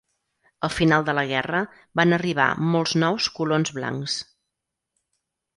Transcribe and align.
Al 0.67 0.71
final 0.77 1.05
de 1.09 1.13
la 1.17 1.25
guerra, 1.31 1.59
van 2.01 2.17
arribar 2.19 2.49
molts 2.77 2.97
nous 3.05 3.31
colons 3.39 3.75
blancs. 3.79 4.21